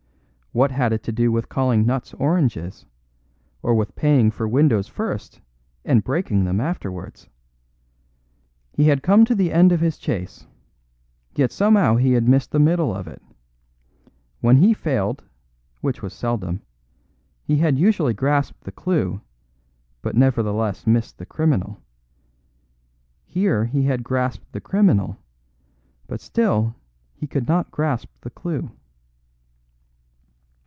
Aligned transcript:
What 0.53 0.71
had 0.71 0.91
it 0.91 1.01
to 1.03 1.13
do 1.13 1.31
with 1.31 1.47
calling 1.47 1.85
nuts 1.85 2.13
oranges, 2.15 2.85
or 3.63 3.73
with 3.73 3.95
paying 3.95 4.29
for 4.31 4.49
windows 4.49 4.85
first 4.85 5.39
and 5.85 6.03
breaking 6.03 6.43
them 6.43 6.59
afterwards? 6.59 7.29
He 8.73 8.89
had 8.89 9.01
come 9.01 9.23
to 9.23 9.33
the 9.33 9.53
end 9.53 9.71
of 9.71 9.79
his 9.79 9.97
chase; 9.97 10.47
yet 11.37 11.53
somehow 11.53 11.95
he 11.95 12.11
had 12.11 12.27
missed 12.27 12.51
the 12.51 12.59
middle 12.59 12.93
of 12.93 13.07
it. 13.07 13.21
When 14.41 14.57
he 14.57 14.73
failed 14.73 15.23
(which 15.79 16.01
was 16.01 16.11
seldom), 16.13 16.61
he 17.45 17.55
had 17.59 17.79
usually 17.79 18.13
grasped 18.13 18.65
the 18.65 18.73
clue, 18.73 19.21
but 20.01 20.17
nevertheless 20.17 20.85
missed 20.85 21.17
the 21.17 21.25
criminal. 21.25 21.81
Here 23.23 23.63
he 23.63 23.83
had 23.83 24.03
grasped 24.03 24.51
the 24.51 24.59
criminal, 24.59 25.15
but 26.07 26.19
still 26.19 26.75
he 27.13 27.25
could 27.25 27.47
not 27.47 27.71
grasp 27.71 28.09
the 28.19 28.29
clue. 28.29 28.69